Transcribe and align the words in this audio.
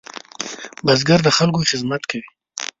بزګر 0.85 1.19
د 1.23 1.29
خلکو 1.37 1.61
خدمت 1.69 2.01
کوي 2.09 2.27